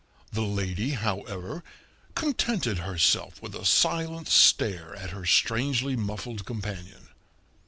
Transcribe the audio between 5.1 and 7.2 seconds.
her strangely muffled companion.